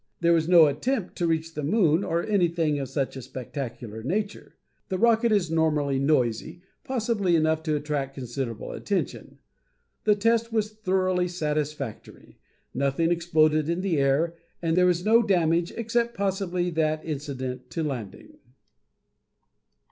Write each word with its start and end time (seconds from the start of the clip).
There 0.19 0.33
was 0.33 0.47
no 0.49 0.65
attempt 0.65 1.15
to 1.17 1.27
reach 1.27 1.53
the 1.53 1.61
moon 1.61 2.03
or 2.03 2.23
anything 2.25 2.79
of 2.79 2.89
such 2.89 3.15
a 3.15 3.21
spectacular 3.21 4.01
nature. 4.01 4.55
The 4.89 4.97
rocket 4.97 5.31
is 5.31 5.51
normally 5.51 5.99
noisy, 5.99 6.63
possibly 6.83 7.35
enough 7.35 7.61
to 7.61 7.75
attract 7.75 8.15
considerable 8.15 8.71
attention. 8.71 9.37
The 10.05 10.15
test 10.15 10.51
was 10.51 10.71
thoroughly 10.73 11.27
satisfactory, 11.27 12.39
nothing 12.73 13.11
exploded 13.11 13.69
in 13.69 13.81
the 13.81 13.99
air, 13.99 14.33
and 14.59 14.75
there 14.75 14.87
was 14.87 15.05
no 15.05 15.21
damage 15.21 15.71
except 15.77 16.17
possibly 16.17 16.71
that 16.71 17.05
incidental 17.05 17.63
to 17.69 17.83
landing." 17.83 18.39